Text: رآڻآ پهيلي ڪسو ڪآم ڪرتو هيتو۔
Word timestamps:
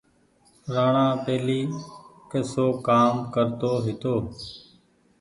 رآڻآ 0.73 1.07
پهيلي 1.25 1.61
ڪسو 2.31 2.65
ڪآم 2.87 3.13
ڪرتو 3.33 3.71
هيتو۔ 3.85 4.15